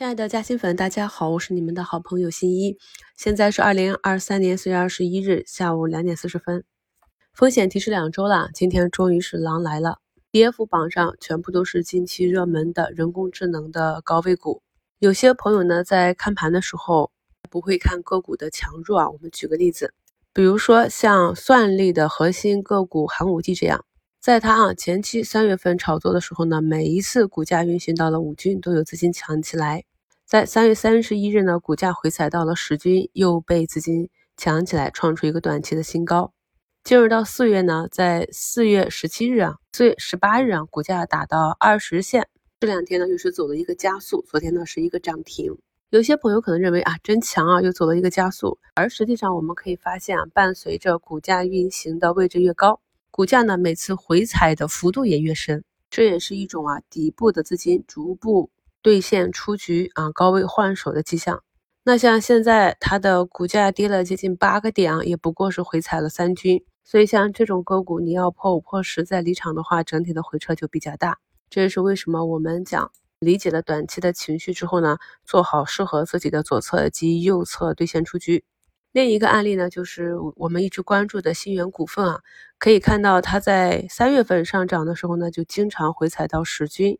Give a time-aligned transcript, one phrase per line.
[0.00, 2.78] 亲爱的嘉兴粉，大家好，我是你们的好朋友新一。
[3.18, 6.64] 现在是二零二三年四月二十一日下午两点四十分。
[7.34, 9.98] 风险提示两周了，今天终于是狼来了。
[10.32, 14.62] 跌幅榜上全部都是近期热门的人工智能的高位股。
[15.00, 17.10] 有些朋友呢在看盘的时候
[17.50, 19.10] 不会看个股的强弱啊。
[19.10, 19.92] 我们举个例子，
[20.32, 23.84] 比如说像算力的核心个股寒武纪这样，
[24.18, 29.84] 在它啊前期三月份炒作的时候呢，每一次股价运行到了五均都有资金抢起来。
[30.30, 36.32] 在三月三十一日呢，股价回踩到了十均，又被资金抢起来，创出一个短期的新高。
[36.84, 42.28] 进入到四月呢，在四月十七日啊，四月十八日啊，股价打到二十线，
[42.60, 44.22] 这两天呢又是走了一个加速。
[44.22, 45.58] 昨天呢是一个涨停。
[45.88, 48.56] 有些朋友可能认为啊，真强啊，又走了一个加速。
[48.76, 58.48] 而实际上我们可以发现啊，伴随着股价运行的位置越高，股价呢每次回踩的幅度也越深，这也是一种啊底部的资金逐步。
[58.82, 61.42] 兑现出局啊，高位换手的迹象。
[61.84, 66.64] 那像现在它的股价跌了接近八个点啊，也不过是回踩了三均。
[66.84, 71.18] 所以像这种个股，你要破五破十再离场的话，整体的回撤就比较大。
[71.48, 78.44] 这也是为什么我们讲理解了短期的情绪之后呢，做好适合自己的左侧及右侧兑现出局。
[78.92, 82.20] 另一个案例呢，就是我们一直关注的新源股份啊，
[82.58, 86.98] 可以看到它在三月份上涨的时候呢，就经常回踩到十均。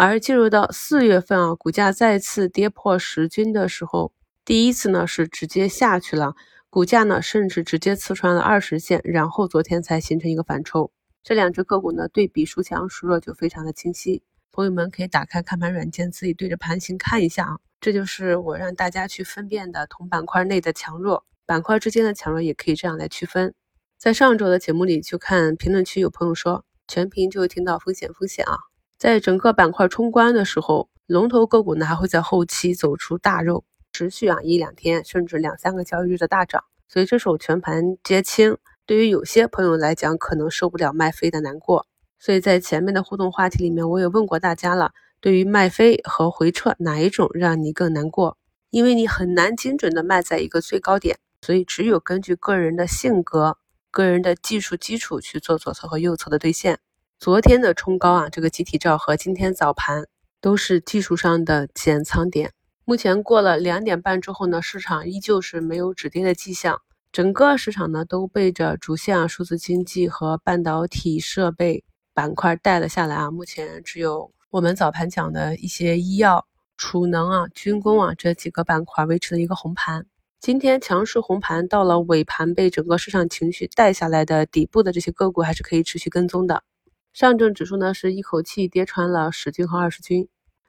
[0.00, 4.12] 而进入到四月份啊，股价再次跌破十均的时候，
[4.44, 6.36] 第一次呢是直接下去了，
[6.70, 10.92] 股价呢甚至直接刺穿了二十线，然后昨天才形成一个反抽。
[11.24, 17.58] 这两只个股呢对比孰强孰弱就非常的清晰，朋友们可以打开看盘软件，自己对着盘形看一下啊。
[17.80, 23.52] 这就是我让大家去分辨的同板块内的强弱，板块之间的强弱也可以这样来区分。
[23.98, 28.67] 在上周的节目里，就看评论区有朋友说全屏就听到风险风险啊。
[28.98, 41.86] 在整个板块冲关的时候，龙头个股呢还会在后期走出大肉，持续啊一两天甚至两三个交易日的大涨，所以这时候全盘皆清，对于有些朋友来讲可能受不了卖飞的难过。
[42.18, 48.36] 所以在前面的互动话题里面，我也问过大家了，对于卖飞和回撤哪一种让你更难过？
[48.70, 53.58] 因为你很难精准的卖在一个最高点，所以只有根据个人的性格、
[53.92, 56.80] 个人的技术基础去做左侧和右侧的兑现。
[57.20, 60.06] 昨天的冲高啊，这个集体照和今天早盘
[60.40, 62.52] 都是技术上的减仓点。
[62.84, 66.80] 目前过了两点半之后呢，市场依旧是没有止跌的迹象，
[67.10, 71.82] 整个市场呢都被着主线啊数字经济和半导体设备
[72.14, 73.32] 板块带了下来啊。
[73.32, 76.46] 目前只有我们早盘讲的一些医药、
[76.76, 80.06] 储能啊、军工啊这几个板块维持了一个红盘。
[80.38, 86.62] 今天强势红盘到了尾盘，被整个市场情绪带下来的底部的这些个股还是可以持续跟踪的。
[87.18, 90.28] 上证指数呢是一口气跌穿了十均和二十均，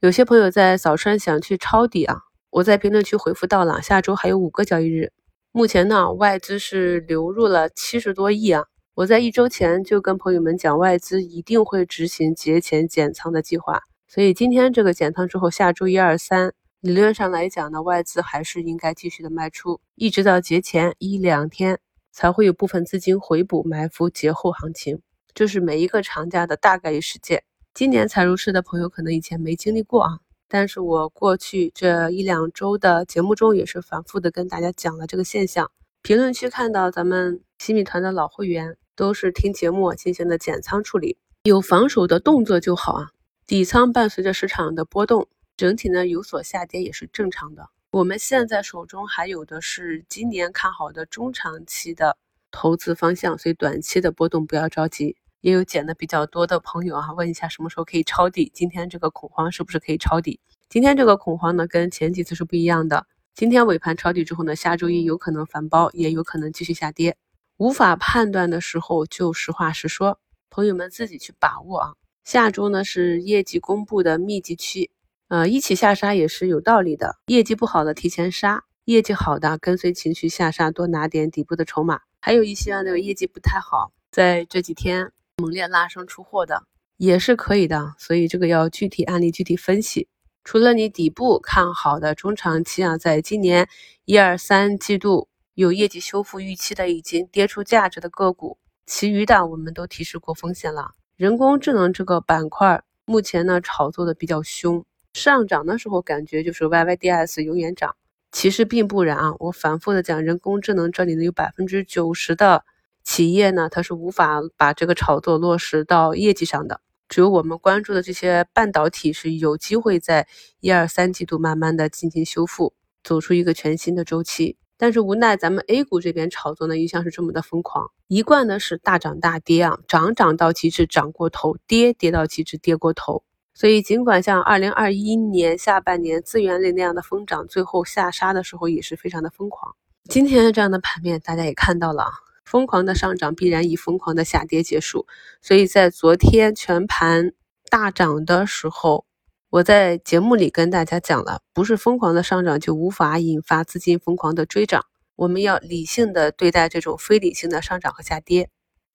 [0.00, 5.12] 有些朋友在早川想去抄底啊，我在评论区回复到了，下周还有五个交易日，
[5.52, 8.64] 目前呢外资是流入了七十多亿啊，
[8.94, 21.78] 我在一周前就跟朋友们讲，外资一定会执行节前减仓的计划，所以今天这个减仓之后，下周一二三，理论上来讲呢，外资还是应该继续的卖出，一直到节前一两天
[22.10, 25.02] 才会有部分资金回补埋伏节后行情。
[25.34, 27.42] 这是每一个长假的大概率事件。
[27.72, 30.18] 今年才入市的朋友可能以前没经历过啊，
[30.48, 35.70] 但是我过去这一两周的节目中也是反复的跟大家讲了这个现象。
[36.02, 43.10] 评论区看到咱们新米团的老会员都是听节目进行的减仓处理，有防守的动作就好啊。
[43.46, 47.68] 底仓伴随着市场的波动，整体呢有所下跌也是正常的。
[47.92, 52.16] 我们现在手中还有的是今年看好的中长期的。
[52.52, 55.16] 投资方向，所以短期的波动不要着急。
[55.40, 58.50] 也有减的比较多的朋友啊，问一下什么时候可以抄底？
[58.54, 60.40] 今天这个恐慌是不是可以抄底？
[60.68, 63.06] 今天这个恐慌呢，跟前几次是不一样的。
[63.34, 67.16] 今天尾盘抄底之后呢，下周一有可能反包，也有可能继续下跌。
[67.56, 70.18] 无法判断的时候，就实话实说，
[70.50, 71.92] 朋友们自己去把握啊。
[72.24, 74.90] 下周呢是业绩公布的密集期，
[75.28, 77.18] 呃，一起下杀也是有道理的。
[77.26, 82.00] 业绩不好的提前杀，业绩好的跟随情绪下杀，多拿点底部的筹码。
[82.20, 85.10] 还有一些那个业绩不太好，在这几天
[85.40, 86.64] 猛烈拉升出货的
[86.96, 90.08] 也是可以的，所以这个要具体案例具体分析。
[90.44, 93.68] 除了你底部看好的中长期啊，在今年
[94.04, 100.92] 一二三季度有业绩修复预期的已经跌出价值的个股，其余的我们都提示过风险了。
[101.16, 107.96] 人工智能这个板块目前呢炒作的比较凶，上涨的时候感觉就是 YYDS 永远涨。
[108.32, 109.34] 其实并不然啊！
[109.40, 112.64] 我反复的讲，人工智能这里呢有百分之九十的
[113.02, 116.80] 企业呢，它是无法把这个炒作落实到业绩上的。
[117.08, 120.28] 只有我们关注的这些半导体是有机会在
[120.60, 124.56] 一二三季度慢慢的进行修复，走出一个全新的周期。
[124.76, 133.24] 但是无奈咱们 A 股这边炒作呢一向是这么的疯狂，一贯呢是大涨大跌啊，涨涨到极致涨过头，跌跌到极致跌过头。
[133.52, 139.74] 所以尽管像二零二一年下半年资源类那样的疯涨，最后下杀的时候也是非常的疯狂。
[140.04, 142.06] 今天这样的盘面大家也看到了，
[142.44, 145.06] 疯狂的上涨必然以疯狂的下跌结束。
[145.40, 147.32] 所以在昨天全盘
[147.68, 149.04] 大涨的时候。
[149.52, 154.84] 我在节目里跟大家讲了，不是疯狂的上涨就无法引发资金疯狂的追涨，
[155.16, 158.48] 我们要理性的对待这种非理性的上涨和下跌。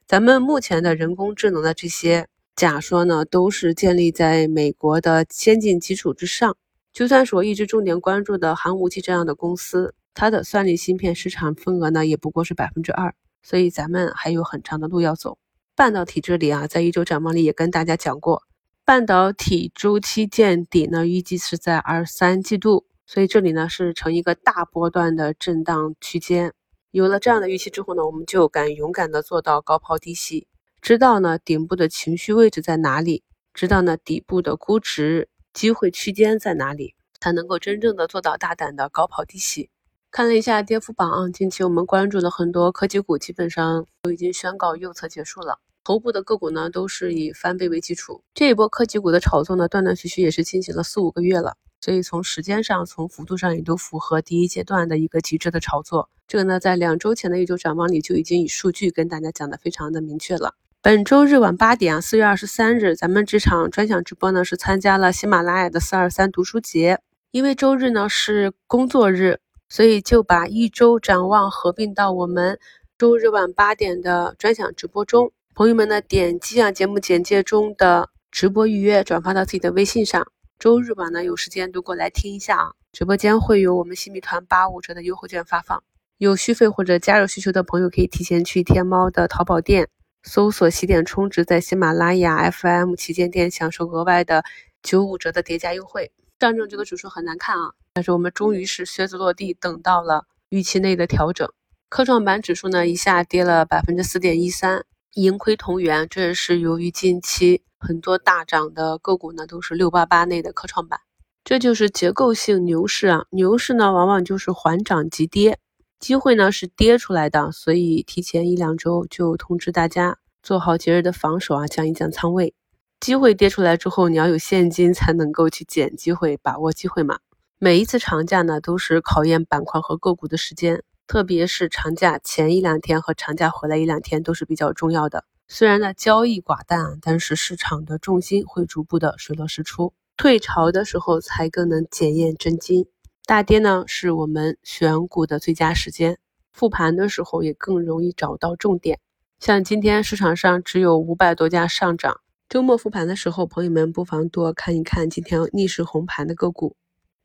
[0.08, 6.56] 咱们目前的人工智能的这些假说呢，都是建立在美国的先进基础之上。
[6.94, 13.14] 就算是我一直重点关注的寒武纪这样的公司，它的算力芯片市场份额呢，也不过是百分之二，
[13.46, 15.38] 所以咱们还有很长的路要走。
[15.76, 18.42] 半导体这里啊，在一周展望里也跟大家讲过。
[18.84, 26.54] 半导体周期见底呢，预计是在二三季度，所以这里呢是呈一个大波段的震荡区间。
[26.90, 30.48] 有了这样的预期之后呢，我们就敢勇敢的做到高抛低吸，
[30.82, 39.70] 知道呢顶部的情绪位置在哪里，知道呢底部的估值机会区间在哪里，才能够真正的做到大胆的高抛低吸。
[40.16, 45.60] 看了一下跌幅榜啊，近期我们关注的很多科技股基本上都已经宣告右侧结束了。
[45.84, 48.24] 头部的个股呢，都是以翻倍为基础。
[48.34, 56.10] 这一波科技股的炒作呢，断断续续也是进行了四五个月了，所以从时间上、从幅度上也都符合第一阶段的一个极致的炒作。
[56.30, 60.54] 这个呢，在两周前的一周展望里就已经以数据跟大家讲的非常的明确了。
[60.82, 67.02] 本周日晚八点啊，四月二十三日，咱们这场专享直播呢是参加了喜马拉雅的四二三读书节。
[67.32, 69.42] 因为周日呢是工作日，
[69.76, 72.58] 所以就把一周展望合并到我们
[72.98, 75.34] 周日晚八点的专享直播中。
[75.54, 80.26] 朋友们呢，点击啊节目简介中的直播预约，转发到自己的微信上。
[80.58, 82.72] 周日晚呢有时间都过来听一下啊！
[82.94, 85.84] 直播间会有我们新米团八五折的优惠券发放。
[86.20, 89.90] 有续费或者加入需求的朋友，可以提前去天猫的淘宝店
[90.24, 94.46] 搜索“起点充值”，在喜马拉雅 FM 旗舰店享受额外的
[94.82, 96.14] 九五折的叠加优惠。
[96.40, 101.50] 上证这个指数很难看啊，但是我们终于是靴子落地，等到了预期内的调整。
[101.88, 104.84] 科创板指数呢一下跌了百分之四点一三。
[105.14, 111.00] 盈亏同源，这也是由于近期很多大涨的个股呢，都是六八八内的科创板，
[111.46, 113.28] 这就是结构性牛市啊。
[113.30, 115.58] 牛市呢，往往就是缓涨急跌，
[115.98, 122.54] 机会呢是跌出来的，所以提前一两周就通知大家做好节日的防守啊，降一降仓位。
[123.00, 127.20] 机会跌出来之后，你要有现金才能够去捡机会，把握机会嘛。
[127.58, 130.84] 每一次长假呢，都是考验板块和个股的时间。
[131.08, 135.24] 特别是长假前一两天和长假回来一两天都是比较重要的。
[135.48, 139.94] 虽然呢交易寡淡，但是市场的重心会逐步的水落石出。
[140.18, 142.88] 退潮的时候才更能检验真金。
[143.26, 146.18] 大跌呢是我们选股的最佳时间。
[146.52, 149.00] 复盘的时候也更容易找到重点。
[149.40, 152.20] 像今天市场上只有五百多家上涨。
[152.50, 156.76] 周末复盘的时候，朋友们不妨多看一看今天逆势红盘的个股。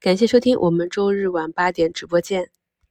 [0.01, 2.51] 感谢收听，我们周日晚八点直播见。